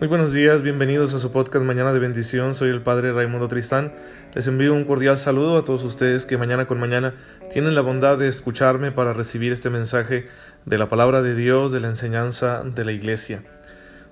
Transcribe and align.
Muy 0.00 0.08
buenos 0.08 0.32
días, 0.32 0.62
bienvenidos 0.62 1.12
a 1.12 1.18
su 1.18 1.30
podcast 1.30 1.62
Mañana 1.62 1.92
de 1.92 1.98
Bendición. 1.98 2.54
Soy 2.54 2.70
el 2.70 2.80
Padre 2.80 3.12
Raimundo 3.12 3.48
Tristán. 3.48 3.92
Les 4.34 4.46
envío 4.46 4.72
un 4.72 4.86
cordial 4.86 5.18
saludo 5.18 5.58
a 5.58 5.64
todos 5.66 5.84
ustedes 5.84 6.24
que 6.24 6.38
mañana 6.38 6.64
con 6.64 6.80
mañana 6.80 7.12
tienen 7.50 7.74
la 7.74 7.82
bondad 7.82 8.16
de 8.16 8.26
escucharme 8.26 8.92
para 8.92 9.12
recibir 9.12 9.52
este 9.52 9.68
mensaje 9.68 10.26
de 10.64 10.78
la 10.78 10.88
palabra 10.88 11.20
de 11.20 11.34
Dios, 11.34 11.70
de 11.70 11.80
la 11.80 11.88
enseñanza 11.88 12.62
de 12.64 12.82
la 12.86 12.92
Iglesia. 12.92 13.42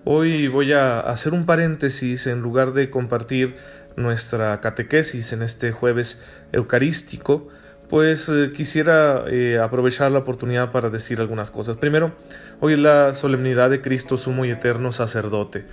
Hoy 0.05 0.47
voy 0.49 0.75
a 0.75 1.01
hacer 1.01 1.33
un 1.33 1.47
paréntesis 1.47 2.27
en 2.27 2.43
lugar 2.43 2.75
de 2.75 2.91
compartir 2.91 3.57
nuestra 3.97 4.61
catequesis 4.61 5.33
en 5.33 5.41
este 5.41 5.73
jueves 5.73 6.23
eucarístico 6.53 7.49
pues 7.89 8.29
eh, 8.29 8.51
quisiera 8.55 9.25
eh, 9.29 9.59
aprovechar 9.59 10.13
la 10.13 10.19
oportunidad 10.19 10.71
para 10.71 10.91
decir 10.91 11.21
algunas 11.21 11.51
cosas. 11.51 11.79
Primero, 11.79 12.13
hoy 12.61 12.75
es 12.75 12.79
la 12.79 13.15
solemnidad 13.15 13.71
de 13.71 13.81
Cristo 13.81 14.19
Sumo 14.19 14.45
y 14.45 14.51
Eterno 14.51 14.93
Sacerdote. 14.93 15.65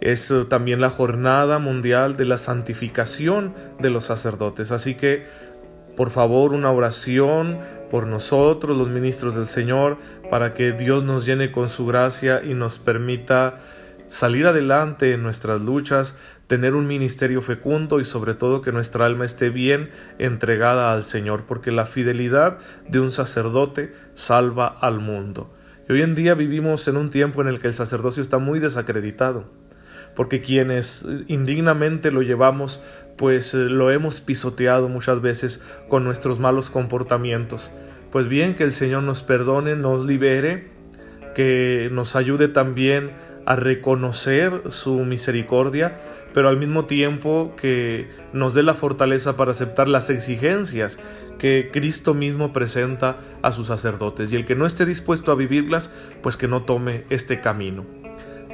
Es 0.00 0.30
eh, 0.30 0.44
también 0.48 0.80
la 0.80 0.90
jornada 0.90 1.58
mundial 1.58 2.16
de 2.16 2.24
la 2.24 2.38
santificación 2.38 3.54
de 3.78 3.90
los 3.90 4.06
sacerdotes. 4.06 4.72
Así 4.72 4.94
que, 4.94 5.26
por 5.94 6.10
favor, 6.10 6.54
una 6.54 6.70
oración 6.70 7.58
por 7.90 8.06
nosotros, 8.06 8.76
los 8.76 8.88
ministros 8.88 9.34
del 9.34 9.46
Señor, 9.46 9.98
para 10.30 10.54
que 10.54 10.72
Dios 10.72 11.04
nos 11.04 11.26
llene 11.26 11.52
con 11.52 11.68
su 11.68 11.84
gracia 11.86 12.42
y 12.42 12.54
nos 12.54 12.78
permita 12.78 13.56
salir 14.08 14.46
adelante 14.46 15.12
en 15.12 15.22
nuestras 15.22 15.60
luchas, 15.60 16.16
tener 16.46 16.74
un 16.74 16.86
ministerio 16.86 17.40
fecundo 17.40 18.00
y 18.00 18.04
sobre 18.04 18.34
todo 18.34 18.62
que 18.62 18.72
nuestra 18.72 19.06
alma 19.06 19.24
esté 19.24 19.50
bien 19.50 19.90
entregada 20.18 20.92
al 20.92 21.02
Señor, 21.02 21.44
porque 21.46 21.70
la 21.70 21.86
fidelidad 21.86 22.58
de 22.88 23.00
un 23.00 23.12
sacerdote 23.12 23.92
salva 24.14 24.66
al 24.66 24.98
mundo. 24.98 25.54
Y 25.88 25.92
hoy 25.92 26.02
en 26.02 26.14
día 26.14 26.34
vivimos 26.34 26.88
en 26.88 26.96
un 26.96 27.10
tiempo 27.10 27.40
en 27.40 27.48
el 27.48 27.60
que 27.60 27.68
el 27.68 27.74
sacerdocio 27.74 28.22
está 28.22 28.38
muy 28.38 28.58
desacreditado, 28.58 29.44
porque 30.16 30.40
quienes 30.40 31.06
indignamente 31.28 32.10
lo 32.10 32.22
llevamos, 32.22 32.82
pues 33.16 33.54
eh, 33.54 33.68
lo 33.68 33.90
hemos 33.90 34.20
pisoteado 34.20 34.88
muchas 34.88 35.20
veces 35.20 35.62
con 35.88 36.04
nuestros 36.04 36.38
malos 36.38 36.70
comportamientos. 36.70 37.70
Pues 38.10 38.26
bien, 38.26 38.54
que 38.54 38.64
el 38.64 38.72
Señor 38.72 39.02
nos 39.02 39.22
perdone, 39.22 39.76
nos 39.76 40.06
libere, 40.06 40.70
que 41.34 41.90
nos 41.92 42.16
ayude 42.16 42.48
también 42.48 43.12
a 43.48 43.56
reconocer 43.56 44.60
su 44.68 44.98
misericordia, 45.06 45.96
pero 46.34 46.50
al 46.50 46.58
mismo 46.58 46.84
tiempo 46.84 47.54
que 47.56 48.10
nos 48.34 48.52
dé 48.52 48.62
la 48.62 48.74
fortaleza 48.74 49.38
para 49.38 49.52
aceptar 49.52 49.88
las 49.88 50.10
exigencias 50.10 50.98
que 51.38 51.70
Cristo 51.72 52.12
mismo 52.12 52.52
presenta 52.52 53.16
a 53.40 53.52
sus 53.52 53.68
sacerdotes. 53.68 54.34
Y 54.34 54.36
el 54.36 54.44
que 54.44 54.54
no 54.54 54.66
esté 54.66 54.84
dispuesto 54.84 55.32
a 55.32 55.34
vivirlas, 55.34 55.90
pues 56.22 56.36
que 56.36 56.46
no 56.46 56.64
tome 56.64 57.04
este 57.08 57.40
camino. 57.40 57.86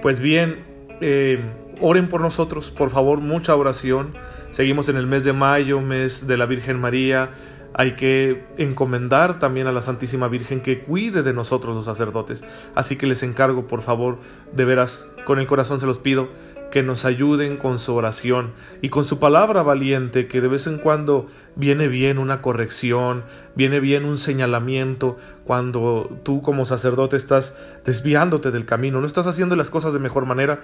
Pues 0.01 0.21
bien, 0.21 0.65
eh, 1.01 1.41
oren 1.81 2.07
por 2.07 2.21
nosotros, 2.21 2.71
por 2.71 2.91
favor, 2.91 3.19
mucha 3.19 3.57
oración. 3.57 4.15
Seguimos 4.51 4.89
en 4.89 4.97
el 4.97 5.09
mes 5.09 5.25
de 5.25 5.33
mayo, 5.33 5.81
mes 5.81 6.29
de 6.29 6.37
la 6.37 6.47
Virgen 6.47 6.79
María 6.79 7.31
hay 7.75 7.93
que 7.93 8.45
encomendar 8.57 9.39
también 9.39 9.67
a 9.67 9.73
la 9.73 9.83
Santísima 9.83 10.29
Virgen 10.29 10.61
que 10.61 10.81
cuide 10.81 11.23
de 11.23 11.33
nosotros 11.33 11.75
los 11.75 11.85
sacerdotes. 11.85 12.45
Así 12.75 12.97
que 12.97 13.07
les 13.07 13.23
encargo, 13.23 13.67
por 13.67 13.83
favor, 13.83 14.19
de 14.53 14.65
veras, 14.65 15.09
con 15.27 15.39
el 15.39 15.47
corazón 15.47 15.81
se 15.81 15.87
los 15.87 15.99
pido, 15.99 16.29
que 16.71 16.83
nos 16.83 17.05
ayuden 17.05 17.57
con 17.57 17.79
su 17.79 17.95
oración 17.95 18.53
y 18.83 18.89
con 18.89 19.05
su 19.05 19.21
palabra 19.21 19.63
valiente, 19.63 20.27
que 20.27 20.41
de 20.41 20.49
vez 20.49 20.67
en 20.67 20.79
cuando 20.79 21.27
viene 21.55 21.87
bien 21.87 22.19
una 22.19 22.43
corrección, 22.43 23.23
viene 23.55 23.79
bien 23.79 24.05
un 24.05 24.19
señalamiento, 24.19 25.17
cuando 25.45 26.11
tú 26.25 26.43
como 26.43 26.67
sacerdote 26.67 27.17
estás 27.17 27.57
desviándote 27.85 28.51
del 28.51 28.65
camino, 28.67 29.01
no 29.01 29.07
estás 29.07 29.29
haciendo 29.29 29.55
las 29.55 29.71
cosas 29.71 29.93
de 29.93 30.01
mejor 30.01 30.27
manera 30.27 30.63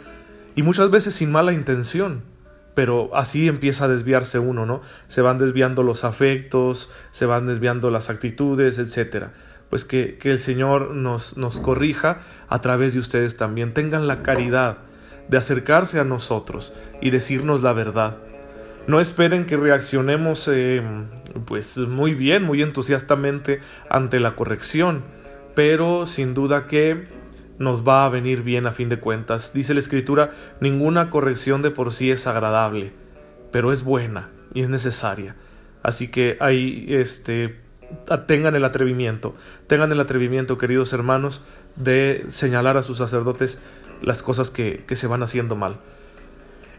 y 0.57 0.63
muchas 0.63 0.91
veces 0.91 1.15
sin 1.15 1.31
mala 1.31 1.53
intención 1.53 2.23
pero 2.75 3.11
así 3.15 3.49
empieza 3.49 3.87
a 3.87 3.89
desviarse 3.89 4.39
uno, 4.39 4.67
¿no? 4.67 4.81
Se 5.09 5.23
van 5.23 5.39
desviando 5.39 5.83
los 5.83 6.05
afectos, 6.05 6.91
se 7.11 7.27
van 7.27 7.47
desviando 7.47 7.91
las 7.91 8.11
actitudes, 8.11 8.79
etcétera. 8.79 9.33
Pues 9.69 9.85
que, 9.85 10.19
que 10.19 10.33
el 10.33 10.39
Señor 10.39 10.91
nos, 10.91 11.37
nos 11.37 11.61
corrija 11.61 12.21
a 12.49 12.61
través 12.61 12.95
de 12.95 13.01
ustedes 13.01 13.37
también. 13.37 13.73
Tengan 13.73 14.07
la 14.09 14.23
caridad 14.23 14.79
de 15.29 15.37
acercarse 15.37 16.01
a 16.01 16.05
nosotros 16.05 16.73
y 17.01 17.11
decirnos 17.11 17.63
la 17.63 17.73
verdad. 17.73 18.19
No 18.87 18.99
esperen 18.99 19.47
que 19.47 19.57
reaccionemos 19.57 20.49
eh, 20.53 20.83
pues 21.45 21.77
muy 21.79 22.15
bien, 22.15 22.43
muy 22.43 22.63
entusiastamente 22.63 23.61
ante 23.89 24.19
la 24.19 24.35
corrección, 24.35 25.05
pero 25.55 26.07
sin 26.07 26.35
duda 26.35 26.67
que 26.67 27.07
nos 27.61 27.87
va 27.87 28.07
a 28.07 28.09
venir 28.09 28.43
bien 28.43 28.67
a 28.67 28.73
fin 28.73 28.89
de 28.89 28.99
cuentas. 28.99 29.53
Dice 29.53 29.75
la 29.75 29.81
escritura, 29.81 30.31
ninguna 30.61 31.11
corrección 31.11 31.61
de 31.61 31.71
por 31.71 31.93
sí 31.93 32.11
es 32.11 32.27
agradable, 32.27 32.93
pero 33.53 33.71
es 33.71 33.85
buena 33.85 34.31
y 34.55 34.63
es 34.63 34.71
necesaria. 34.71 35.37
Así 35.83 36.09
que 36.09 36.39
ahí 36.41 36.87
este 36.89 37.61
tengan 38.27 38.55
el 38.55 38.65
atrevimiento, 38.65 39.35
tengan 39.67 39.93
el 39.93 40.01
atrevimiento, 40.01 40.57
queridos 40.57 40.95
hermanos, 40.95 41.43
de 41.77 42.25
señalar 42.29 42.79
a 42.79 42.83
sus 42.83 42.97
sacerdotes 42.97 43.61
las 44.01 44.23
cosas 44.23 44.51
que, 44.51 44.85
que 44.87 44.97
se 44.97 45.07
van 45.07 45.23
haciendo 45.23 45.55
mal. 45.55 45.81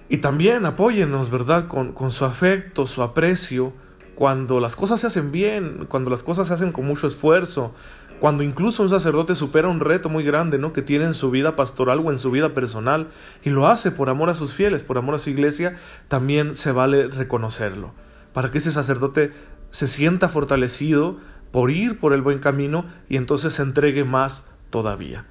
Y 0.09 0.17
también 0.17 0.65
apóyennos, 0.65 1.29
¿verdad? 1.29 1.67
Con, 1.67 1.93
con 1.93 2.11
su 2.11 2.25
afecto, 2.25 2.87
su 2.87 3.03
aprecio, 3.03 3.73
cuando 4.15 4.59
las 4.59 4.75
cosas 4.75 4.99
se 4.99 5.07
hacen 5.07 5.31
bien, 5.31 5.85
cuando 5.87 6.09
las 6.09 6.23
cosas 6.23 6.47
se 6.47 6.55
hacen 6.55 6.71
con 6.71 6.85
mucho 6.85 7.07
esfuerzo, 7.07 7.75
cuando 8.21 8.43
incluso 8.43 8.83
un 8.83 8.89
sacerdote 8.89 9.33
supera 9.33 9.67
un 9.67 9.79
reto 9.79 10.07
muy 10.07 10.23
grande, 10.23 10.59
¿no? 10.59 10.73
que 10.73 10.83
tiene 10.83 11.05
en 11.05 11.15
su 11.15 11.31
vida 11.31 11.55
pastoral 11.55 12.01
o 12.05 12.11
en 12.11 12.19
su 12.19 12.29
vida 12.29 12.53
personal 12.53 13.07
y 13.43 13.49
lo 13.49 13.67
hace 13.67 13.89
por 13.89 14.09
amor 14.09 14.29
a 14.29 14.35
sus 14.35 14.53
fieles, 14.53 14.83
por 14.83 14.99
amor 14.99 15.15
a 15.15 15.17
su 15.17 15.31
iglesia, 15.31 15.75
también 16.07 16.53
se 16.53 16.71
vale 16.71 17.07
reconocerlo, 17.07 17.95
para 18.31 18.51
que 18.51 18.59
ese 18.59 18.71
sacerdote 18.71 19.31
se 19.71 19.87
sienta 19.87 20.29
fortalecido 20.29 21.17
por 21.49 21.71
ir 21.71 21.97
por 21.97 22.13
el 22.13 22.21
buen 22.21 22.37
camino 22.37 22.85
y 23.09 23.17
entonces 23.17 23.55
se 23.55 23.63
entregue 23.63 24.03
más 24.03 24.47
todavía. 24.69 25.25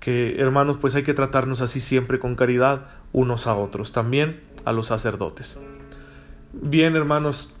Que 0.00 0.34
hermanos, 0.40 0.76
pues 0.80 0.96
hay 0.96 1.04
que 1.04 1.14
tratarnos 1.14 1.60
así 1.60 1.78
siempre 1.78 2.18
con 2.18 2.34
caridad 2.34 2.86
unos 3.12 3.46
a 3.46 3.54
otros, 3.54 3.92
también 3.92 4.40
a 4.64 4.72
los 4.72 4.88
sacerdotes. 4.88 5.56
Bien, 6.52 6.96
hermanos, 6.96 7.54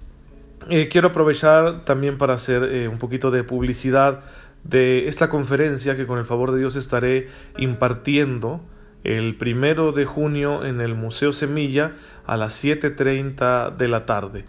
eh, 0.68 0.88
quiero 0.88 1.08
aprovechar 1.08 1.84
también 1.84 2.16
para 2.16 2.34
hacer 2.34 2.64
eh, 2.64 2.88
un 2.88 2.98
poquito 2.98 3.30
de 3.30 3.44
publicidad 3.44 4.22
de 4.64 5.08
esta 5.08 5.28
conferencia 5.28 5.96
que 5.96 6.06
con 6.06 6.18
el 6.18 6.24
favor 6.24 6.52
de 6.52 6.58
Dios 6.58 6.76
estaré 6.76 7.28
impartiendo 7.56 8.62
el 9.04 9.36
primero 9.36 9.92
de 9.92 10.06
junio 10.06 10.64
en 10.64 10.80
el 10.80 10.94
Museo 10.94 11.32
Semilla 11.32 11.92
a 12.26 12.36
las 12.36 12.64
7.30 12.64 13.76
de 13.76 13.88
la 13.88 14.06
tarde. 14.06 14.44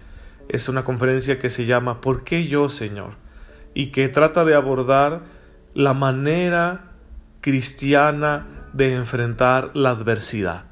Es 0.47 0.69
una 0.69 0.83
conferencia 0.83 1.39
que 1.39 1.49
se 1.49 1.65
llama 1.65 1.99
¿Por 2.01 2.23
qué 2.23 2.47
yo, 2.47 2.69
Señor? 2.69 3.25
y 3.75 3.87
que 3.87 4.09
trata 4.09 4.45
de 4.45 4.55
abordar 4.55 5.21
la 5.75 5.93
manera 5.93 6.93
cristiana 7.41 8.47
de 8.73 8.95
enfrentar 8.95 9.75
la 9.75 9.91
adversidad. 9.91 10.63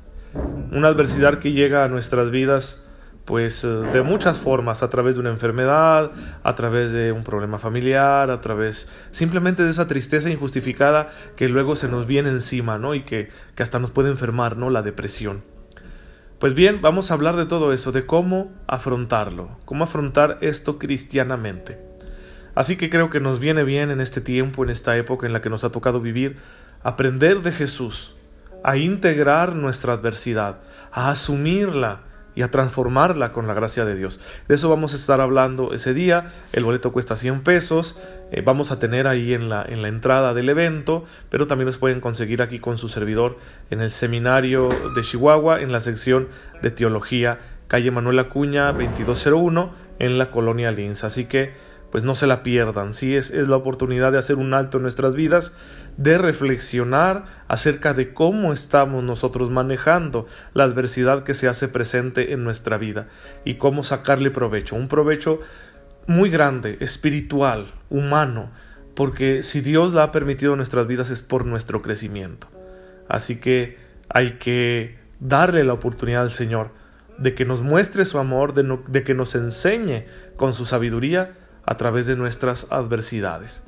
Una 0.71 0.87
adversidad 0.87 1.37
que 1.37 1.51
llega 1.51 1.83
a 1.83 1.89
nuestras 1.89 2.31
vidas 2.31 2.82
pues 3.25 3.63
eh, 3.63 3.67
de 3.67 4.01
muchas 4.01 4.39
formas, 4.39 4.83
a 4.83 4.89
través 4.89 5.15
de 5.15 5.21
una 5.21 5.29
enfermedad, 5.29 6.11
a 6.43 6.55
través 6.55 6.91
de 6.91 7.11
un 7.11 7.23
problema 7.23 7.57
familiar, 7.57 8.29
a 8.29 8.41
través 8.41 8.89
simplemente 9.11 9.63
de 9.63 9.69
esa 9.69 9.87
tristeza 9.87 10.29
injustificada 10.29 11.09
que 11.35 11.47
luego 11.47 11.75
se 11.75 11.87
nos 11.87 12.05
viene 12.05 12.29
encima, 12.29 12.77
¿no? 12.77 12.95
Y 12.95 13.03
que, 13.03 13.29
que 13.55 13.63
hasta 13.63 13.79
nos 13.79 13.91
puede 13.91 14.09
enfermar, 14.09 14.57
¿no? 14.57 14.69
La 14.69 14.81
depresión. 14.81 15.43
Pues 16.39 16.55
bien, 16.55 16.81
vamos 16.81 17.09
a 17.09 17.13
hablar 17.13 17.37
de 17.37 17.45
todo 17.45 17.71
eso, 17.71 17.93
de 17.93 18.05
cómo 18.05 18.51
afrontarlo, 18.67 19.57
cómo 19.63 19.85
afrontar 19.85 20.39
esto 20.41 20.77
cristianamente. 20.77 21.79
Así 22.55 22.75
que 22.75 22.89
creo 22.89 23.09
que 23.09 23.21
nos 23.21 23.39
viene 23.39 23.63
bien 23.63 23.89
en 23.89 24.01
este 24.01 24.19
tiempo, 24.19 24.63
en 24.63 24.69
esta 24.69 24.97
época 24.97 25.25
en 25.25 25.31
la 25.31 25.41
que 25.41 25.49
nos 25.49 25.63
ha 25.63 25.71
tocado 25.71 26.01
vivir, 26.01 26.37
aprender 26.83 27.41
de 27.41 27.53
Jesús, 27.53 28.15
a 28.63 28.75
integrar 28.77 29.55
nuestra 29.55 29.93
adversidad, 29.93 30.59
a 30.91 31.09
asumirla, 31.09 32.01
y 32.35 32.41
a 32.41 32.51
transformarla 32.51 33.31
con 33.31 33.47
la 33.47 33.53
gracia 33.53 33.85
de 33.85 33.95
Dios. 33.95 34.19
De 34.47 34.55
eso 34.55 34.69
vamos 34.69 34.93
a 34.93 34.97
estar 34.97 35.21
hablando 35.21 35.73
ese 35.73 35.93
día. 35.93 36.31
El 36.51 36.63
boleto 36.63 36.91
cuesta 36.91 37.15
100 37.15 37.41
pesos. 37.41 37.99
Eh, 38.31 38.41
vamos 38.41 38.71
a 38.71 38.79
tener 38.79 39.07
ahí 39.07 39.33
en 39.33 39.49
la, 39.49 39.63
en 39.67 39.81
la 39.81 39.87
entrada 39.87 40.33
del 40.33 40.49
evento, 40.49 41.05
pero 41.29 41.47
también 41.47 41.67
los 41.67 41.77
pueden 41.77 42.01
conseguir 42.01 42.41
aquí 42.41 42.59
con 42.59 42.77
su 42.77 42.89
servidor 42.89 43.37
en 43.69 43.81
el 43.81 43.91
seminario 43.91 44.69
de 44.95 45.01
Chihuahua, 45.01 45.61
en 45.61 45.71
la 45.71 45.81
sección 45.81 46.27
de 46.61 46.71
teología, 46.71 47.39
calle 47.67 47.91
Manuel 47.91 48.19
Acuña 48.19 48.71
2201, 48.73 49.71
en 49.99 50.17
la 50.17 50.31
colonia 50.31 50.71
Linz. 50.71 51.03
Así 51.03 51.25
que 51.25 51.53
pues 51.93 52.03
no 52.03 52.15
se 52.15 52.25
la 52.25 52.41
pierdan. 52.41 52.95
Sí, 52.95 53.15
es, 53.15 53.29
es 53.29 53.47
la 53.47 53.55
oportunidad 53.55 54.11
de 54.11 54.17
hacer 54.17 54.37
un 54.37 54.55
alto 54.55 54.77
en 54.77 54.81
nuestras 54.81 55.13
vidas, 55.13 55.53
de 55.95 56.17
reflexionar 56.17 57.25
acerca 57.47 57.93
de 57.93 58.15
cómo 58.15 58.51
estamos 58.51 59.03
nosotros 59.03 59.51
manejando 59.51 60.25
la 60.55 60.63
adversidad 60.63 61.21
que 61.21 61.35
se 61.35 61.47
hace 61.47 61.67
presente 61.67 62.33
en 62.33 62.43
nuestra 62.43 62.79
vida 62.79 63.09
y 63.45 63.57
cómo 63.59 63.83
sacarle 63.83 64.31
provecho. 64.31 64.75
Un 64.75 64.87
provecho 64.87 65.39
muy 66.07 66.31
grande, 66.31 66.77
espiritual, 66.79 67.67
humano, 67.91 68.49
porque 68.95 69.43
si 69.43 69.61
Dios 69.61 69.93
la 69.93 70.01
ha 70.01 70.11
permitido 70.11 70.53
en 70.53 70.57
nuestras 70.57 70.87
vidas 70.87 71.11
es 71.11 71.21
por 71.21 71.45
nuestro 71.45 71.83
crecimiento. 71.83 72.47
Así 73.07 73.35
que 73.35 73.77
hay 74.09 74.39
que 74.39 74.97
darle 75.19 75.63
la 75.63 75.73
oportunidad 75.73 76.23
al 76.23 76.31
Señor 76.31 76.71
de 77.19 77.35
que 77.35 77.45
nos 77.45 77.61
muestre 77.61 78.03
su 78.05 78.17
amor, 78.17 78.55
de, 78.55 79.03
que 79.03 79.13
nos 79.13 79.35
enseñe 79.35 80.05
con 80.37 80.55
su 80.55 80.65
sabiduría 80.65 81.35
a 81.65 81.77
través 81.77 82.05
de 82.05 82.15
nuestras 82.15 82.67
adversidades. 82.69 83.63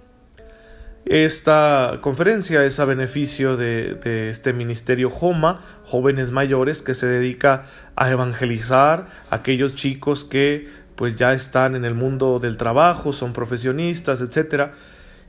Esta 1.05 1.99
conferencia 2.01 2.65
es 2.65 2.79
a 2.79 2.85
beneficio 2.85 3.57
de, 3.57 4.29
este 4.31 4.53
ministerio 4.53 5.11
JOMA, 5.11 5.61
jóvenes 5.83 6.31
mayores, 6.31 6.81
que 6.81 6.95
se 6.95 7.05
dedica 7.05 7.65
a 7.95 8.09
evangelizar 8.09 9.05
a 9.29 9.35
aquellos 9.35 9.75
chicos 9.75 10.25
que 10.25 10.67
pues 10.95 11.15
ya 11.15 11.33
están 11.33 11.75
en 11.75 11.85
el 11.85 11.93
mundo 11.93 12.39
del 12.39 12.57
trabajo, 12.57 13.13
son 13.13 13.33
profesionistas, 13.33 14.21
etcétera, 14.21 14.73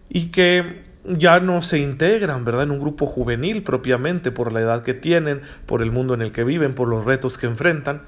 y 0.08 0.26
que 0.26 0.82
ya 1.04 1.40
no 1.40 1.60
se 1.60 1.78
integran, 1.78 2.44
¿verdad?, 2.44 2.64
en 2.64 2.70
un 2.70 2.80
grupo 2.80 3.04
juvenil 3.04 3.62
propiamente 3.62 4.30
por 4.30 4.52
la 4.52 4.60
edad 4.60 4.82
que 4.82 4.94
tienen, 4.94 5.42
por 5.66 5.82
el 5.82 5.90
mundo 5.90 6.14
en 6.14 6.22
el 6.22 6.32
que 6.32 6.44
viven, 6.44 6.74
por 6.74 6.88
los 6.88 7.04
retos 7.04 7.36
que 7.36 7.46
enfrentan, 7.46 8.02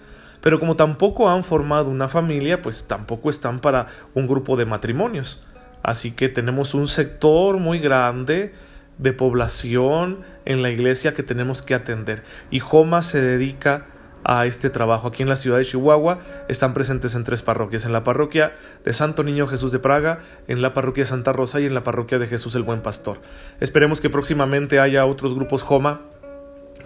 pero 0.48 0.60
como 0.60 0.76
tampoco 0.76 1.28
han 1.28 1.44
formado 1.44 1.90
una 1.90 2.08
familia, 2.08 2.62
pues 2.62 2.84
tampoco 2.84 3.28
están 3.28 3.60
para 3.60 3.88
un 4.14 4.26
grupo 4.26 4.56
de 4.56 4.64
matrimonios. 4.64 5.44
Así 5.82 6.12
que 6.12 6.30
tenemos 6.30 6.72
un 6.72 6.88
sector 6.88 7.58
muy 7.58 7.80
grande 7.80 8.54
de 8.96 9.12
población 9.12 10.20
en 10.46 10.62
la 10.62 10.70
iglesia 10.70 11.12
que 11.12 11.22
tenemos 11.22 11.60
que 11.60 11.74
atender. 11.74 12.22
Y 12.50 12.60
Joma 12.60 13.02
se 13.02 13.20
dedica 13.20 13.88
a 14.24 14.46
este 14.46 14.70
trabajo. 14.70 15.08
Aquí 15.08 15.22
en 15.22 15.28
la 15.28 15.36
ciudad 15.36 15.58
de 15.58 15.66
Chihuahua 15.66 16.20
están 16.48 16.72
presentes 16.72 17.14
en 17.14 17.24
tres 17.24 17.42
parroquias, 17.42 17.84
en 17.84 17.92
la 17.92 18.02
parroquia 18.02 18.54
de 18.86 18.94
Santo 18.94 19.24
Niño 19.24 19.48
Jesús 19.48 19.70
de 19.70 19.80
Praga, 19.80 20.20
en 20.46 20.62
la 20.62 20.72
parroquia 20.72 21.02
de 21.04 21.10
Santa 21.10 21.34
Rosa 21.34 21.60
y 21.60 21.66
en 21.66 21.74
la 21.74 21.82
parroquia 21.82 22.18
de 22.18 22.26
Jesús 22.26 22.54
el 22.54 22.62
Buen 22.62 22.80
Pastor. 22.80 23.20
Esperemos 23.60 24.00
que 24.00 24.08
próximamente 24.08 24.80
haya 24.80 25.04
otros 25.04 25.34
grupos 25.34 25.62
Joma 25.62 26.00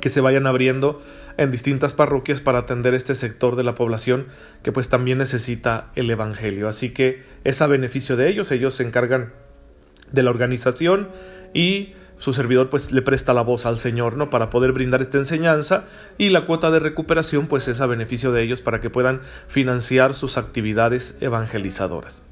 que 0.03 0.11
se 0.11 0.21
vayan 0.21 0.49
abriendo 0.49 1.01
en 1.39 1.53
distintas 1.53 1.95
parroquias 1.95 2.41
para 2.41 2.59
atender 2.59 2.93
este 2.93 3.15
sector 3.15 3.55
de 3.55 3.63
la 3.63 3.77
población 3.77 4.27
que 4.65 4.73
pues 4.73 4.89
también 4.89 5.19
necesita 5.19 5.93
el 5.95 6.11
Evangelio. 6.11 6.67
Así 6.67 6.91
que 6.91 7.23
es 7.45 7.63
a 7.63 7.69
beneficio 7.69 8.17
de 8.17 8.29
ellos, 8.29 8.51
ellos 8.51 8.75
se 8.75 8.83
encargan 8.83 9.33
de 10.11 10.25
la 10.25 10.31
organización 10.31 11.09
y 11.55 11.95
su 12.19 12.33
servidor 12.33 12.69
pues 12.69 12.91
le 12.91 13.01
presta 13.01 13.33
la 13.33 13.43
voz 13.43 13.65
al 13.65 13.79
Señor, 13.79 14.17
¿no? 14.17 14.29
Para 14.29 14.51
poder 14.51 14.73
brindar 14.73 15.03
esta 15.03 15.19
enseñanza 15.19 15.85
y 16.19 16.31
la 16.31 16.47
cuota 16.47 16.73
de 16.73 16.81
recuperación 16.81 17.47
pues 17.47 17.69
es 17.69 17.81
a 17.81 17.87
beneficio 17.87 18.33
de 18.33 18.43
ellos 18.43 18.61
para 18.61 18.81
que 18.81 18.91
puedan 18.91 19.21
financiar 19.47 20.15
sus 20.15 20.37
actividades 20.37 21.17
evangelizadoras. 21.21 22.25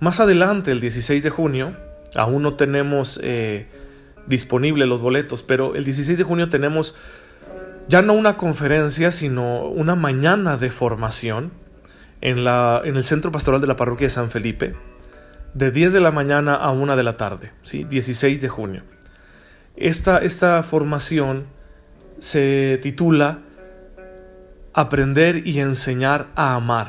Más 0.00 0.20
adelante, 0.20 0.70
el 0.70 0.80
16 0.80 1.22
de 1.22 1.30
junio, 1.30 1.74
aún 2.14 2.42
no 2.42 2.56
tenemos 2.56 3.18
eh, 3.22 3.68
disponibles 4.26 4.88
los 4.88 5.00
boletos, 5.00 5.42
pero 5.42 5.74
el 5.74 5.84
16 5.84 6.16
de 6.16 6.24
junio 6.24 6.48
tenemos 6.48 6.94
ya 7.88 8.02
no 8.02 8.14
una 8.14 8.36
conferencia, 8.36 9.12
sino 9.12 9.66
una 9.68 9.94
mañana 9.94 10.56
de 10.56 10.70
formación 10.70 11.52
en, 12.20 12.44
la, 12.44 12.80
en 12.84 12.96
el 12.96 13.04
Centro 13.04 13.30
Pastoral 13.30 13.60
de 13.60 13.66
la 13.66 13.76
Parroquia 13.76 14.06
de 14.06 14.10
San 14.10 14.30
Felipe, 14.30 14.74
de 15.52 15.70
10 15.70 15.92
de 15.92 16.00
la 16.00 16.10
mañana 16.10 16.54
a 16.54 16.70
1 16.70 16.96
de 16.96 17.02
la 17.02 17.16
tarde, 17.16 17.52
¿sí? 17.62 17.84
16 17.84 18.40
de 18.40 18.48
junio. 18.48 18.82
Esta, 19.76 20.18
esta 20.18 20.62
formación 20.62 21.46
se 22.18 22.78
titula 22.82 23.40
Aprender 24.72 25.46
y 25.46 25.60
enseñar 25.60 26.28
a 26.34 26.54
amar. 26.54 26.88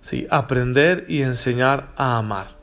¿Sí? 0.00 0.26
Aprender 0.30 1.04
y 1.08 1.22
enseñar 1.22 1.88
a 1.96 2.16
amar. 2.16 2.56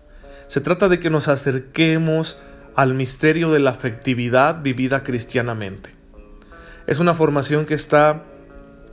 Se 0.48 0.62
trata 0.62 0.90
de 0.90 1.00
que 1.00 1.10
nos 1.10 1.28
acerquemos 1.28 2.40
al 2.76 2.94
misterio 2.94 3.52
de 3.52 3.60
la 3.60 3.72
afectividad 3.72 4.62
vivida 4.62 5.04
cristianamente. 5.04 5.92
Es 6.88 7.00
una 7.00 7.14
formación 7.14 7.66
que 7.66 7.74
está 7.74 8.24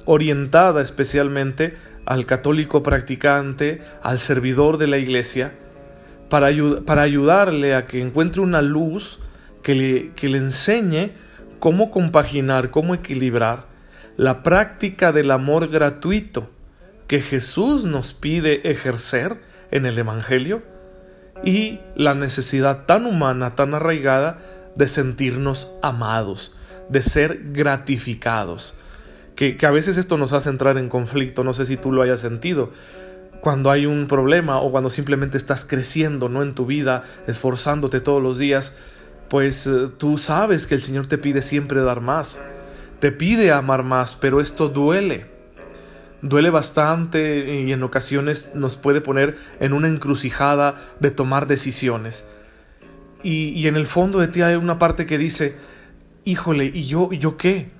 orientada 0.04 0.80
especialmente 0.80 1.74
al 2.06 2.26
católico 2.26 2.82
practicante, 2.82 3.82
al 4.02 4.18
servidor 4.18 4.78
de 4.78 4.86
la 4.86 4.98
iglesia, 4.98 5.54
para, 6.28 6.46
ayudarle 6.46 7.74
a 7.74 7.86
que 7.86 8.00
encuentre 8.00 8.40
una 8.40 8.62
luz 8.62 9.20
que 9.62 9.74
le, 9.74 10.12
que 10.14 10.28
le 10.28 10.38
enseñe 10.38 11.12
cómo 11.58 11.90
compaginar, 11.90 12.70
cómo 12.70 12.94
equilibrar 12.94 13.66
la 14.16 14.42
práctica 14.42 15.12
del 15.12 15.30
amor 15.30 15.68
gratuito 15.68 16.50
que 17.06 17.20
Jesús 17.20 17.84
nos 17.84 18.14
pide 18.14 18.70
ejercer 18.70 19.40
en 19.70 19.86
el 19.86 19.98
Evangelio 19.98 20.62
y 21.44 21.80
la 21.96 22.14
necesidad 22.14 22.86
tan 22.86 23.06
humana, 23.06 23.54
tan 23.54 23.74
arraigada 23.74 24.38
de 24.74 24.86
sentirnos 24.86 25.70
amados, 25.82 26.54
de 26.88 27.02
ser 27.02 27.40
gratificados. 27.52 28.74
Que, 29.36 29.56
que, 29.56 29.66
a 29.66 29.70
veces 29.70 29.96
esto 29.96 30.18
nos 30.18 30.32
hace 30.32 30.50
entrar 30.50 30.78
en 30.78 30.88
conflicto, 30.88 31.42
no 31.42 31.54
sé 31.54 31.66
si 31.66 31.76
tú 31.76 31.92
lo 31.92 32.02
hayas 32.02 32.20
sentido. 32.20 32.70
Cuando 33.40 33.70
hay 33.70 33.86
un 33.86 34.06
problema 34.06 34.60
o 34.60 34.70
cuando 34.70 34.90
simplemente 34.90 35.36
estás 35.36 35.64
creciendo, 35.64 36.28
no 36.28 36.42
en 36.42 36.54
tu 36.54 36.66
vida, 36.66 37.02
esforzándote 37.26 38.00
todos 38.00 38.22
los 38.22 38.38
días, 38.38 38.74
pues 39.28 39.66
eh, 39.66 39.88
tú 39.96 40.18
sabes 40.18 40.66
que 40.66 40.74
el 40.74 40.82
Señor 40.82 41.06
te 41.06 41.18
pide 41.18 41.42
siempre 41.42 41.80
dar 41.80 42.00
más, 42.00 42.38
te 43.00 43.10
pide 43.10 43.50
amar 43.50 43.82
más, 43.82 44.14
pero 44.14 44.40
esto 44.40 44.68
duele 44.68 45.31
duele 46.22 46.50
bastante 46.50 47.60
y 47.60 47.72
en 47.72 47.82
ocasiones 47.82 48.50
nos 48.54 48.76
puede 48.76 49.00
poner 49.00 49.36
en 49.60 49.72
una 49.72 49.88
encrucijada 49.88 50.76
de 51.00 51.10
tomar 51.10 51.46
decisiones. 51.46 52.26
Y, 53.24 53.68
en 53.68 53.76
el 53.76 53.86
fondo 53.86 54.18
de 54.18 54.28
ti 54.28 54.42
hay 54.42 54.56
una 54.56 54.78
parte 54.78 55.06
que 55.06 55.16
dice, 55.16 55.54
híjole, 56.24 56.64
¿y 56.64 56.86
yo, 56.86 57.12
yo 57.12 57.36
qué? 57.36 57.70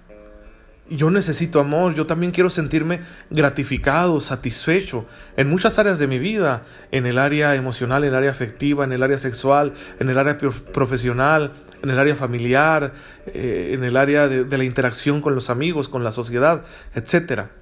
Yo 0.89 1.11
necesito 1.11 1.59
amor, 1.59 1.95
yo 1.95 2.07
también 2.07 2.33
quiero 2.33 2.51
sentirme 2.51 3.01
gratificado, 3.31 4.21
satisfecho 4.21 5.07
en 5.37 5.49
muchas 5.49 5.79
áreas 5.79 5.99
de 5.99 6.07
mi 6.07 6.19
vida, 6.19 6.65
en 6.91 7.07
el 7.07 7.19
área 7.19 7.55
emocional, 7.55 8.05
en 8.05 8.11
el 8.11 8.15
área 8.15 8.31
afectiva, 8.31 8.85
en 8.85 8.93
el 8.93 9.03
área 9.03 9.19
sexual, 9.19 9.73
en 9.99 10.11
el 10.11 10.19
área 10.19 10.37
profesional, 10.39 11.53
en 11.83 11.91
el 11.91 11.99
área 11.99 12.15
familiar, 12.15 12.93
eh, 13.27 13.73
en 13.75 13.85
el 13.85 13.97
área 13.97 14.29
de, 14.29 14.45
de 14.45 14.59
la 14.59 14.65
interacción 14.65 15.23
con 15.23 15.35
los 15.35 15.51
amigos, 15.51 15.89
con 15.89 16.05
la 16.05 16.13
sociedad, 16.13 16.63
etcétera. 16.95 17.62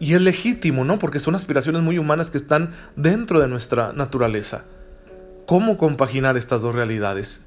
Y 0.00 0.14
es 0.14 0.22
legítimo, 0.22 0.84
¿no? 0.84 0.98
Porque 0.98 1.20
son 1.20 1.34
aspiraciones 1.34 1.82
muy 1.82 1.98
humanas 1.98 2.30
que 2.30 2.38
están 2.38 2.70
dentro 2.96 3.38
de 3.38 3.48
nuestra 3.48 3.92
naturaleza. 3.92 4.64
¿Cómo 5.46 5.76
compaginar 5.76 6.38
estas 6.38 6.62
dos 6.62 6.74
realidades? 6.74 7.44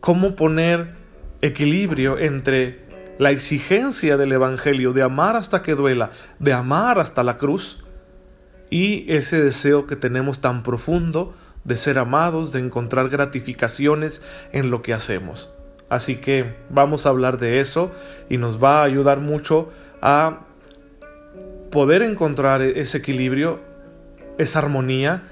¿Cómo 0.00 0.36
poner 0.36 0.94
equilibrio 1.42 2.18
entre 2.18 2.86
la 3.18 3.32
exigencia 3.32 4.16
del 4.16 4.32
Evangelio 4.32 4.92
de 4.92 5.02
amar 5.02 5.36
hasta 5.36 5.62
que 5.62 5.74
duela, 5.74 6.10
de 6.38 6.52
amar 6.52 7.00
hasta 7.00 7.24
la 7.24 7.38
cruz, 7.38 7.82
y 8.70 9.10
ese 9.12 9.42
deseo 9.42 9.86
que 9.86 9.96
tenemos 9.96 10.40
tan 10.40 10.62
profundo 10.62 11.34
de 11.64 11.76
ser 11.76 11.98
amados, 11.98 12.52
de 12.52 12.60
encontrar 12.60 13.08
gratificaciones 13.08 14.22
en 14.52 14.70
lo 14.70 14.82
que 14.82 14.94
hacemos? 14.94 15.50
Así 15.88 16.16
que 16.16 16.54
vamos 16.70 17.06
a 17.06 17.08
hablar 17.08 17.38
de 17.38 17.60
eso 17.60 17.90
y 18.28 18.38
nos 18.38 18.62
va 18.62 18.80
a 18.80 18.84
ayudar 18.84 19.20
mucho 19.20 19.70
a 20.02 20.45
poder 21.76 22.00
encontrar 22.00 22.62
ese 22.62 22.96
equilibrio, 22.96 23.60
esa 24.38 24.60
armonía 24.60 25.24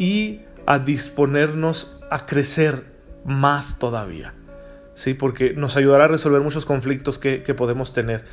y 0.00 0.40
a 0.66 0.80
disponernos 0.80 2.00
a 2.10 2.26
crecer 2.26 2.86
más 3.24 3.78
todavía. 3.78 4.34
¿Sí? 4.94 5.14
Porque 5.14 5.54
nos 5.54 5.76
ayudará 5.76 6.06
a 6.06 6.08
resolver 6.08 6.40
muchos 6.40 6.66
conflictos 6.66 7.20
que, 7.20 7.38
podemos 7.54 7.92
tener. 7.92 8.24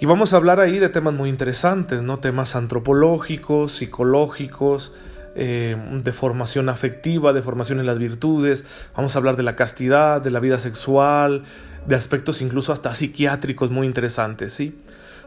Y 0.00 0.04
vamos 0.04 0.34
a 0.34 0.36
hablar 0.36 0.60
ahí 0.60 0.78
de 0.78 0.90
temas 0.90 1.14
muy 1.14 1.30
interesantes, 1.30 2.02
¿no? 2.02 2.18
Temas 2.18 2.56
antropológicos, 2.56 3.72
psicológicos, 3.72 4.92
eh, 5.34 5.74
de 6.04 6.12
formación 6.12 6.68
afectiva, 6.68 7.32
de 7.32 7.40
formación 7.40 7.80
en 7.80 7.86
las 7.86 7.98
virtudes. 7.98 8.66
Vamos 8.94 9.16
a 9.16 9.18
hablar 9.18 9.36
de 9.36 9.44
la 9.44 9.56
castidad, 9.56 10.20
de 10.20 10.30
la 10.30 10.40
vida 10.40 10.58
sexual, 10.58 11.44
de 11.86 11.94
aspectos 11.94 12.42
incluso 12.42 12.70
hasta 12.70 12.94
psiquiátricos 12.94 13.70
muy 13.70 13.86
interesantes, 13.86 14.52
¿sí? 14.52 14.78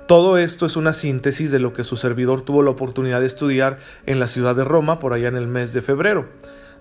Todo 0.08 0.38
esto 0.38 0.68
es 0.68 0.76
una 0.76 0.94
síntesis 0.94 1.50
de 1.50 1.58
lo 1.58 1.74
que 1.74 1.84
su 1.84 1.96
servidor 1.96 2.44
tuvo 2.44 2.62
la 2.62 2.70
oportunidad 2.70 3.22
de 3.22 3.26
estudiar 3.26 3.80
en 4.06 4.20
la 4.20 4.28
ciudad 4.28 4.56
de 4.56 4.64
Roma 4.64 5.00
por 5.00 5.14
allá 5.14 5.30
en 5.30 5.36
el 5.36 5.48
mes 5.48 5.74
de 5.74 5.82
febrero, 5.82 6.30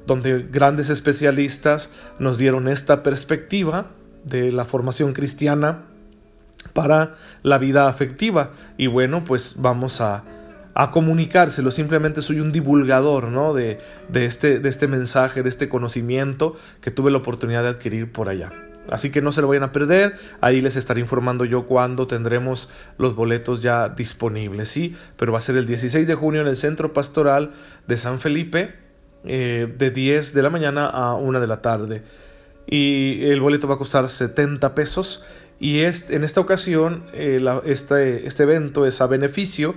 donde 0.07 0.41
grandes 0.43 0.91
especialistas 0.91 1.89
nos 2.19 2.37
dieron 2.37 2.69
esta 2.69 3.03
perspectiva 3.03 3.87
de 4.25 4.53
la 4.53 4.67
formación 4.67 5.15
cristiana 5.15 5.85
para 6.75 7.15
la 7.43 7.57
vida 7.57 7.89
afectiva. 7.89 8.51
Y 8.77 8.89
bueno, 8.89 9.25
pues 9.25 9.55
vamos 9.57 10.03
a, 10.03 10.25
comunicárselo. 10.93 11.71
Simplemente 11.71 12.21
soy 12.21 12.41
un 12.41 12.53
divulgador 12.53 13.29
¿no? 13.29 13.57
este, 13.57 14.61
de 14.61 14.69
este 14.69 14.87
mensaje, 14.87 15.43
de 15.43 15.49
este 15.49 15.71
conocimiento 15.71 16.57
que 16.83 16.91
tuve 16.91 17.11
la 17.11 17.19
oportunidad 17.19 17.63
de 17.63 17.71
adquirir 17.71 18.13
por 18.13 18.29
allá. 18.29 18.53
Así 18.91 19.11
que 19.11 19.23
no 19.23 19.33
se 19.33 19.41
lo 19.41 19.49
vayan 19.49 19.63
a 19.63 19.73
perder, 19.73 20.15
ahí 20.41 20.61
les 20.61 20.77
estaré 20.77 21.01
informando 21.01 21.45
yo 21.45 21.67
cuándo 21.67 22.07
tendremos 22.07 22.71
los 22.99 23.15
boletos 23.17 23.63
ya 23.63 23.89
disponibles, 23.89 24.69
¿sí? 24.69 24.95
Pero 25.17 25.33
va 25.33 25.39
a 25.39 25.41
ser 25.41 25.57
el 25.57 25.67
16 25.67 26.07
de 26.07 26.15
junio 26.15 26.43
en 26.43 26.49
el 26.49 26.57
Centro 26.57 26.93
Pastoral 26.93 27.53
de 27.87 27.97
San 27.97 28.21
Felipe, 28.21 28.75
eh, 29.25 29.73
de 29.79 29.91
10 29.91 30.35
de 30.35 30.43
la 30.43 30.51
mañana 30.51 30.87
a 30.87 31.15
1 31.15 31.41
de 31.41 31.47
la 31.47 31.63
tarde. 31.63 32.03
Y 32.67 33.25
el 33.25 33.41
boleto 33.41 33.69
va 33.69 33.75
a 33.75 33.79
costar 33.79 34.09
70 34.09 34.75
pesos 34.75 35.23
Y 35.61 35.81
en 35.81 36.25
esta 36.25 36.41
ocasión, 36.41 37.05
eh, 37.13 37.41
este, 37.65 38.27
este 38.27 38.43
evento 38.43 38.87
es 38.87 39.01
a 39.01 39.07
beneficio 39.07 39.77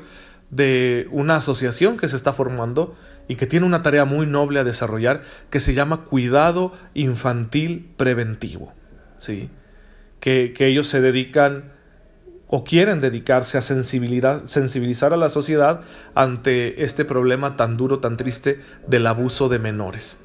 de 0.49 1.07
una 1.11 1.35
asociación 1.35 1.97
que 1.97 2.07
se 2.07 2.15
está 2.15 2.33
formando 2.33 2.95
y 3.27 3.35
que 3.35 3.45
tiene 3.45 3.65
una 3.65 3.83
tarea 3.83 4.05
muy 4.05 4.25
noble 4.25 4.59
a 4.59 4.63
desarrollar 4.63 5.21
que 5.49 5.59
se 5.59 5.73
llama 5.73 6.05
Cuidado 6.05 6.73
Infantil 6.93 7.89
Preventivo. 7.97 8.73
¿Sí? 9.19 9.49
Que, 10.19 10.53
que 10.53 10.67
ellos 10.67 10.87
se 10.87 11.01
dedican 11.01 11.73
o 12.47 12.63
quieren 12.63 13.01
dedicarse 13.01 13.57
a 13.57 13.61
sensibilizar, 13.61 14.39
sensibilizar 14.47 15.13
a 15.13 15.17
la 15.17 15.29
sociedad 15.29 15.81
ante 16.15 16.83
este 16.83 17.05
problema 17.05 17.55
tan 17.55 17.77
duro, 17.77 17.99
tan 17.99 18.17
triste 18.17 18.61
del 18.87 19.05
abuso 19.07 19.49
de 19.49 19.59
menores. 19.59 20.19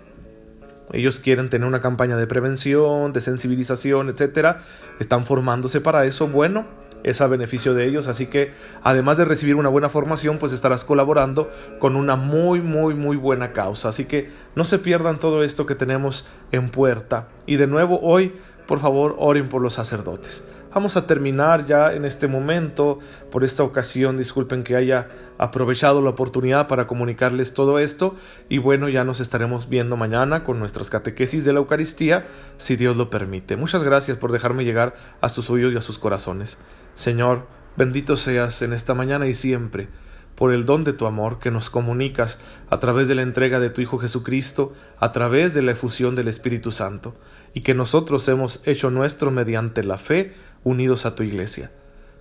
Ellos 0.93 1.21
quieren 1.21 1.49
tener 1.49 1.67
una 1.67 1.81
campaña 1.81 2.17
de 2.17 2.27
prevención, 2.27 3.13
de 3.13 3.21
sensibilización, 3.21 4.11
etcétera. 4.11 4.63
Están 5.01 5.25
formándose 5.25 5.81
para 5.81 6.05
eso. 6.05 6.29
Bueno, 6.29 6.67
es 7.03 7.21
a 7.21 7.27
beneficio 7.27 7.75
de 7.75 7.87
ellos, 7.87 8.09
así 8.09 8.27
que 8.27 8.53
además 8.83 9.17
de 9.17 9.25
recibir 9.25 9.57
una 9.57 9.71
buena 9.71 9.89
formación, 9.89 10.39
pues 10.39 10.53
estarás 10.53 10.85
colaborando 10.85 11.51
con 11.79 11.97
una 11.97 12.17
muy, 12.17 12.61
muy, 12.61 12.95
muy 12.95 13.17
buena 13.17 13.53
causa. 13.53 13.89
Así 13.89 14.05
que 14.05 14.31
no 14.55 14.65
se 14.65 14.79
pierdan 14.79 15.19
todo 15.19 15.43
esto 15.43 15.67
que 15.67 15.75
tenemos 15.75 16.27
en 16.53 16.69
puerta. 16.69 17.29
Y 17.47 17.57
de 17.57 17.67
nuevo 17.67 18.01
hoy, 18.01 18.35
por 18.73 18.81
favor, 18.81 19.17
oren 19.19 19.51
por 19.51 19.61
los 19.61 19.75
sacerdotes. 19.75 20.45
Vamos 20.73 20.97
a 20.97 21.07
terminar 21.07 21.67
ya 21.67 21.93
en 21.93 22.07
este 22.07 22.27
momento, 22.27 23.01
por 23.31 23.45
esta 23.45 23.65
ocasión, 23.65 24.17
disculpen 24.17 24.65
que 24.65 24.77
haya 24.77 25.09
aprovechado 25.37 26.01
la 26.01 26.09
oportunidad 26.09 26.69
para 26.69 26.87
comunicarles 26.87 27.53
todo 27.53 27.79
esto 27.79 28.17
y 28.49 28.57
bueno, 28.57 28.89
ya 28.89 29.05
nos 29.05 29.21
estaremos 29.21 29.69
viendo 29.69 29.99
mañana 29.99 30.43
con 30.43 30.59
nuestras 30.59 30.89
catequesis 30.89 31.45
de 31.45 31.53
la 31.53 31.59
Eucaristía, 31.59 32.25
si 32.57 32.77
Dios 32.77 32.97
lo 32.97 33.11
permite. 33.11 33.59
Muchas 33.59 33.85
gracias 33.85 34.17
por 34.17 34.33
dejarme 34.33 34.65
llegar 34.65 34.95
a 35.21 35.29
sus 35.29 35.51
oídos 35.51 35.75
y 35.75 35.77
a 35.77 35.83
sus 35.83 35.99
corazones. 35.99 36.57
Señor, 36.95 37.47
bendito 37.77 38.17
seas 38.17 38.63
en 38.63 38.73
esta 38.73 38.95
mañana 38.95 39.27
y 39.27 39.35
siempre 39.35 39.89
por 40.35 40.53
el 40.53 40.65
don 40.65 40.85
de 40.85 40.93
tu 40.93 41.07
amor 41.07 41.39
que 41.39 41.51
nos 41.51 41.71
comunicas 41.71 42.39
a 42.71 42.81
través 42.81 43.09
de 43.09 43.15
la 43.15 43.23
entrega 43.23 43.61
de 43.61 43.71
tu 43.71 43.81
Hijo 43.81 43.99
Jesucristo, 43.99 44.73
a 44.99 45.13
través 45.13 45.55
de 45.55 45.63
la 45.63 45.73
efusión 45.73 46.15
del 46.15 46.29
Espíritu 46.29 46.73
Santo, 46.73 47.15
y 47.55 47.61
que 47.61 47.75
nosotros 47.75 48.27
hemos 48.29 48.61
hecho 48.67 48.91
nuestro 48.91 49.31
mediante 49.31 49.85
la 49.85 49.99
fe 49.99 50.33
unidos 50.65 51.07
a 51.07 51.15
tu 51.15 51.23
Iglesia. 51.23 51.71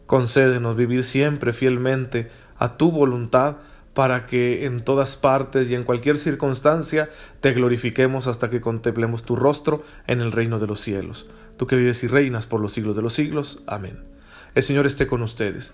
Concédenos 0.07 0.75
vivir 0.75 1.03
siempre 1.03 1.53
fielmente 1.53 2.29
a 2.59 2.77
tu 2.77 2.91
voluntad, 2.91 3.57
para 3.93 4.25
que 4.25 4.65
en 4.65 4.83
todas 4.83 5.15
partes 5.15 5.69
y 5.69 5.75
en 5.75 5.83
cualquier 5.83 6.17
circunstancia 6.17 7.09
te 7.41 7.53
glorifiquemos 7.53 8.27
hasta 8.27 8.49
que 8.49 8.61
contemplemos 8.61 9.23
tu 9.23 9.35
rostro 9.35 9.83
en 10.07 10.21
el 10.21 10.31
reino 10.31 10.59
de 10.59 10.67
los 10.67 10.79
cielos. 10.79 11.27
Tú 11.57 11.67
que 11.67 11.75
vives 11.75 12.03
y 12.03 12.07
reinas 12.07 12.47
por 12.47 12.61
los 12.61 12.71
siglos 12.71 12.95
de 12.95 13.01
los 13.01 13.13
siglos. 13.13 13.61
Amén. 13.67 13.99
El 14.55 14.63
Señor 14.63 14.85
esté 14.85 15.07
con 15.07 15.21
ustedes. 15.21 15.73